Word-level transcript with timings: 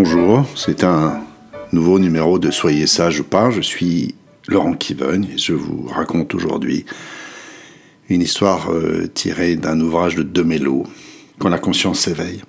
Bonjour, 0.00 0.46
c'est 0.54 0.84
un 0.84 1.24
nouveau 1.72 1.98
numéro 1.98 2.38
de 2.38 2.52
Soyez 2.52 2.86
sage 2.86 3.18
ou 3.18 3.24
pas. 3.24 3.50
Je 3.50 3.60
suis 3.60 4.14
Laurent 4.46 4.74
Kivogne 4.74 5.26
et 5.34 5.38
je 5.38 5.54
vous 5.54 5.88
raconte 5.88 6.36
aujourd'hui 6.36 6.86
une 8.08 8.22
histoire 8.22 8.70
euh, 8.70 9.08
tirée 9.12 9.56
d'un 9.56 9.80
ouvrage 9.80 10.14
de 10.14 10.22
Demello, 10.22 10.84
Quand 11.40 11.48
la 11.48 11.58
conscience 11.58 11.98
s'éveille. 11.98 12.42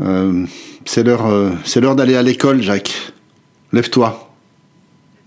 Euh, 0.00 0.44
c'est 0.84 1.02
l'heure, 1.02 1.24
euh, 1.24 1.52
c'est 1.64 1.80
l'heure 1.80 1.96
d'aller 1.96 2.14
à 2.14 2.22
l'école, 2.22 2.60
Jacques. 2.60 3.14
Lève-toi, 3.72 4.30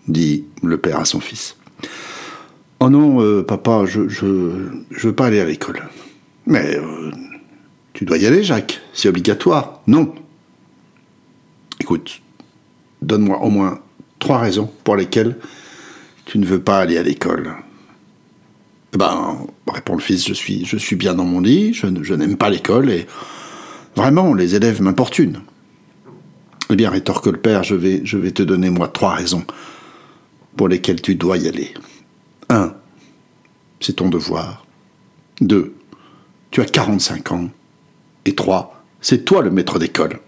dit 0.07 0.45
le 0.61 0.77
père 0.77 0.99
à 0.99 1.05
son 1.05 1.19
fils. 1.19 1.57
Oh 2.79 2.91
non, 2.91 3.41
papa, 3.41 3.85
je, 3.85 4.07
je, 4.07 4.67
je 4.91 5.07
veux 5.07 5.15
pas 5.15 5.25
aller 5.25 5.39
à 5.39 5.45
l'école. 5.45 5.81
Mais 6.45 6.77
tu 7.93 8.05
dois 8.05 8.19
y 8.19 8.27
aller, 8.27 8.43
Jacques. 8.43 8.81
C'est 8.93 9.09
obligatoire. 9.09 9.81
Non. 9.87 10.13
Écoute, 11.83 12.21
donne-moi 13.01 13.41
au 13.41 13.49
moins 13.49 13.81
trois 14.17 14.37
raisons 14.37 14.71
pour 14.85 14.95
lesquelles 14.95 15.37
tu 16.23 16.37
ne 16.37 16.45
veux 16.45 16.61
pas 16.61 16.79
aller 16.79 16.97
à 16.97 17.03
l'école. 17.03 17.57
Eh 18.93 18.97
ben, 18.97 19.45
répond 19.67 19.95
le 19.95 20.01
fils, 20.01 20.25
je 20.25 20.33
suis, 20.33 20.63
je 20.63 20.77
suis 20.77 20.95
bien 20.95 21.13
dans 21.13 21.25
mon 21.25 21.41
lit, 21.41 21.73
je, 21.73 22.13
n'aime 22.13 22.37
pas 22.37 22.49
l'école 22.49 22.89
et 22.89 23.05
vraiment, 23.97 24.33
les 24.33 24.55
élèves 24.55 24.81
m'importunent. 24.81 25.41
Eh 26.69 26.77
bien, 26.77 26.89
rétorque 26.89 27.25
le 27.25 27.37
père, 27.37 27.63
je 27.63 27.75
vais, 27.75 27.99
je 28.05 28.17
vais 28.17 28.31
te 28.31 28.43
donner 28.43 28.69
moi 28.69 28.87
trois 28.87 29.15
raisons 29.15 29.43
pour 30.55 30.69
lesquelles 30.69 31.01
tu 31.01 31.15
dois 31.15 31.35
y 31.35 31.49
aller. 31.49 31.73
Un, 32.47 32.75
c'est 33.81 33.97
ton 33.97 34.07
devoir. 34.07 34.65
Deux, 35.41 35.75
tu 36.49 36.61
as 36.61 36.65
45 36.65 37.33
ans. 37.33 37.49
Et 38.23 38.35
trois, 38.35 38.81
c'est 39.01 39.25
toi 39.25 39.41
le 39.41 39.51
maître 39.51 39.79
d'école. 39.79 40.21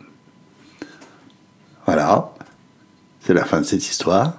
Voilà, 1.95 2.33
c'est 3.21 3.33
la 3.33 3.45
fin 3.45 3.61
de 3.61 3.65
cette 3.65 3.89
histoire. 3.89 4.33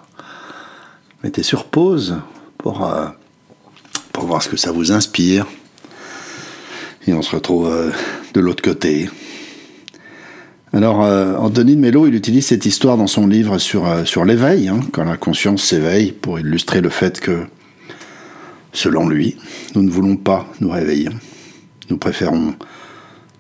Mettez 1.25 1.43
sur 1.43 1.65
pause 1.65 2.19
pour, 2.59 2.85
euh, 2.85 3.07
voir 4.19 4.43
ce 4.43 4.51
que 4.51 4.59
ça 4.59 4.73
vous 4.73 4.93
inspire. 4.93 5.47
Et 7.07 7.15
on 7.15 7.23
se 7.23 7.35
retrouve 7.35 7.69
euh, 7.69 7.93
de 8.35 8.41
l'autre 8.41 8.63
côté. 8.63 9.09
Alors, 10.75 11.03
euh, 11.03 11.35
Anthony 11.37 11.77
de 11.77 11.81
Mello, 11.81 12.07
il 12.07 12.15
utilise 12.15 12.45
cette 12.45 12.67
histoire 12.67 12.99
dans 12.99 13.07
son 13.07 13.27
livre 13.27 13.57
sur, 13.57 14.07
sur 14.07 14.27
l'éveil, 14.27 14.69
hein, 14.69 14.81
quand 14.93 15.05
la 15.05 15.17
conscience 15.17 15.63
s'éveille, 15.63 16.13
pour 16.13 16.39
illustrer 16.39 16.83
le 16.83 16.91
fait 16.91 17.21
que, 17.21 17.47
selon 18.75 19.09
lui, 19.09 19.35
nous 19.75 19.83
ne 19.83 19.91
voulons 19.91 20.19
pas 20.19 20.47
nous 20.61 20.69
réveiller. 20.69 21.09
Nous 21.89 21.97
préférons 21.97 22.55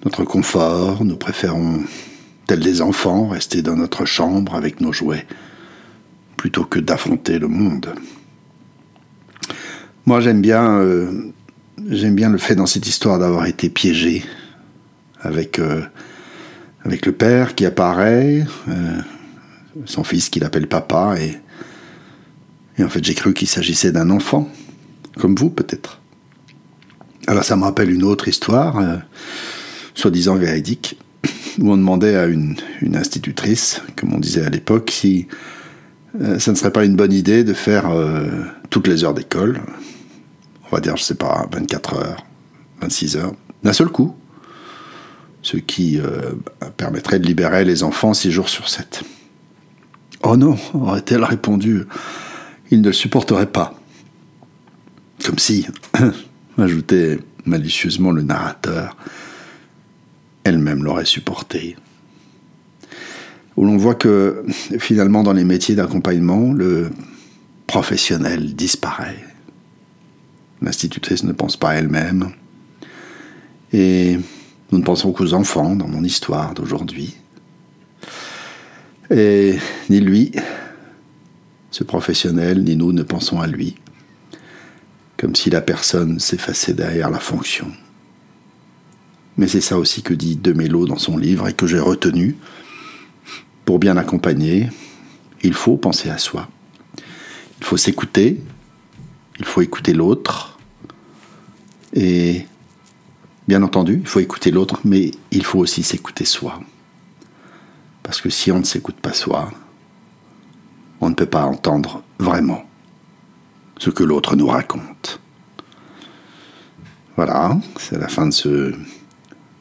notre 0.06 0.24
confort, 0.24 1.04
nous 1.04 1.18
préférons, 1.18 1.80
tels 2.46 2.60
des 2.60 2.80
enfants, 2.80 3.28
rester 3.28 3.62
dans 3.62 3.76
notre 3.76 4.04
chambre 4.04 4.54
avec 4.54 4.80
nos 4.80 4.92
jouets, 4.92 5.26
plutôt 6.36 6.64
que 6.64 6.78
d'affronter 6.78 7.38
le 7.38 7.48
monde. 7.48 7.94
Moi 10.06 10.20
j'aime 10.20 10.40
bien, 10.40 10.78
euh, 10.78 11.32
bien 11.76 12.30
le 12.30 12.38
fait 12.38 12.54
dans 12.54 12.66
cette 12.66 12.86
histoire 12.86 13.18
d'avoir 13.18 13.46
été 13.46 13.68
piégé 13.68 14.24
avec, 15.20 15.58
euh, 15.58 15.82
le 16.84 17.12
père 17.12 17.56
qui 17.56 17.66
apparaît, 17.66 18.46
euh, 18.68 19.00
son 19.84 20.04
fils 20.04 20.28
qui 20.28 20.38
l'appelle 20.38 20.68
papa, 20.68 21.16
et 21.18 22.84
en 22.84 22.88
fait 22.88 23.04
j'ai 23.04 23.14
cru 23.14 23.34
qu'il 23.34 23.48
s'agissait 23.48 23.90
d'un 23.90 24.10
enfant, 24.10 24.48
comme 25.18 25.34
vous 25.34 25.50
peut-être. 25.50 26.00
Alors 27.26 27.42
ça 27.42 27.56
me 27.56 27.64
rappelle 27.64 27.90
une 27.90 28.04
autre 28.04 28.28
histoire 28.28 28.80
soi-disant 29.94 30.36
véridique, 30.36 30.96
où 31.58 31.72
on 31.72 31.76
demandait 31.76 32.16
à 32.16 32.26
une, 32.26 32.56
institutrice, 32.94 33.82
comme 33.96 34.14
on 34.14 34.18
disait 34.18 34.44
à 34.44 34.50
l'époque, 34.50 34.90
si 34.92 35.26
euh, 36.20 36.38
ça 36.38 36.50
ne 36.50 36.56
serait 36.56 36.70
pas 36.70 36.84
une 36.84 36.96
bonne 36.96 37.12
idée 37.12 37.44
de 37.44 37.52
faire 37.52 37.90
euh, 37.90 38.26
toutes 38.70 38.86
les 38.86 39.04
heures 39.04 39.14
d'école, 39.14 39.60
on 40.64 40.74
va 40.74 40.80
dire, 40.80 40.96
je 40.96 41.02
sais 41.02 41.14
pas, 41.14 41.46
24 41.52 41.94
heures, 41.94 42.26
26 42.80 43.16
heures, 43.16 43.34
d'un 43.62 43.72
seul 43.72 43.88
coup, 43.88 44.14
ce 45.42 45.56
qui 45.56 45.98
euh, 45.98 46.32
permettrait 46.76 47.18
de 47.18 47.26
libérer 47.26 47.64
les 47.64 47.82
enfants 47.82 48.14
6 48.14 48.30
jours 48.30 48.48
sur 48.48 48.68
7. 48.68 49.04
Oh 50.22 50.36
non, 50.36 50.56
aurait-elle 50.74 51.24
répondu, 51.24 51.84
il 52.70 52.80
ne 52.80 52.86
le 52.86 52.92
supporterait 52.92 53.46
pas. 53.46 53.74
Comme 55.24 55.38
si, 55.38 55.66
ajoutait 56.58 57.18
malicieusement 57.44 58.10
le 58.10 58.22
narrateur, 58.22 58.96
elle-même 60.46 60.84
l'aurait 60.84 61.04
supporté. 61.04 61.76
Où 63.56 63.64
l'on 63.64 63.76
voit 63.76 63.94
que 63.94 64.44
finalement 64.78 65.22
dans 65.22 65.32
les 65.32 65.44
métiers 65.44 65.74
d'accompagnement, 65.74 66.52
le 66.52 66.90
professionnel 67.66 68.54
disparaît. 68.54 69.24
L'institutrice 70.62 71.24
ne 71.24 71.32
pense 71.32 71.56
pas 71.56 71.70
à 71.70 71.74
elle-même. 71.74 72.30
Et 73.72 74.18
nous 74.70 74.78
ne 74.78 74.84
pensons 74.84 75.12
qu'aux 75.12 75.34
enfants 75.34 75.74
dans 75.74 75.88
mon 75.88 76.04
histoire 76.04 76.54
d'aujourd'hui. 76.54 77.16
Et 79.10 79.56
ni 79.90 80.00
lui, 80.00 80.32
ce 81.70 81.84
professionnel, 81.84 82.62
ni 82.62 82.76
nous 82.76 82.92
ne 82.92 83.02
pensons 83.02 83.40
à 83.40 83.46
lui, 83.46 83.76
comme 85.16 85.34
si 85.34 85.50
la 85.50 85.60
personne 85.60 86.18
s'effaçait 86.18 86.74
derrière 86.74 87.10
la 87.10 87.18
fonction. 87.18 87.70
Mais 89.38 89.48
c'est 89.48 89.60
ça 89.60 89.78
aussi 89.78 90.02
que 90.02 90.14
dit 90.14 90.36
Demello 90.36 90.86
dans 90.86 90.98
son 90.98 91.16
livre 91.16 91.46
et 91.48 91.52
que 91.52 91.66
j'ai 91.66 91.78
retenu. 91.78 92.36
Pour 93.64 93.78
bien 93.78 93.96
accompagner, 93.96 94.70
il 95.42 95.52
faut 95.52 95.76
penser 95.76 96.08
à 96.08 96.18
soi. 96.18 96.48
Il 97.60 97.64
faut 97.66 97.76
s'écouter, 97.76 98.40
il 99.38 99.44
faut 99.44 99.60
écouter 99.60 99.92
l'autre. 99.92 100.58
Et 101.92 102.46
bien 103.48 103.62
entendu, 103.62 103.98
il 104.00 104.06
faut 104.06 104.20
écouter 104.20 104.50
l'autre, 104.50 104.80
mais 104.84 105.10
il 105.30 105.44
faut 105.44 105.58
aussi 105.58 105.82
s'écouter 105.82 106.24
soi. 106.24 106.60
Parce 108.02 108.20
que 108.20 108.30
si 108.30 108.52
on 108.52 108.60
ne 108.60 108.64
s'écoute 108.64 108.96
pas 108.96 109.12
soi, 109.12 109.50
on 111.00 111.10
ne 111.10 111.14
peut 111.14 111.26
pas 111.26 111.44
entendre 111.44 112.02
vraiment 112.18 112.64
ce 113.78 113.90
que 113.90 114.04
l'autre 114.04 114.36
nous 114.36 114.46
raconte. 114.46 115.20
Voilà, 117.16 117.58
c'est 117.78 117.98
la 117.98 118.08
fin 118.08 118.26
de 118.26 118.32
ce 118.32 118.74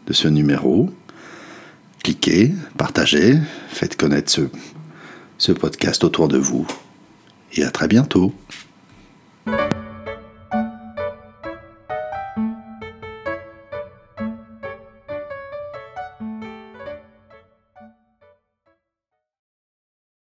de 0.06 0.14
ce 0.14 0.28
numéro. 0.28 0.90
Cliquez, 2.04 2.54
partagez, 2.78 3.38
faites 3.70 3.96
connaître 3.96 4.32
ce, 5.38 5.52
podcast 5.52 6.04
autour 6.04 6.28
de 6.28 6.38
vous. 6.38 6.68
Et 7.54 7.64
à 7.64 7.72
très 7.72 7.88
bientôt. 7.88 8.34